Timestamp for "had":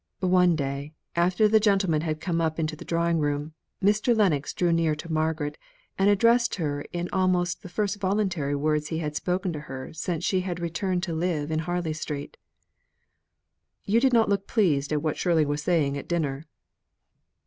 2.01-2.19, 8.97-9.15, 10.41-10.59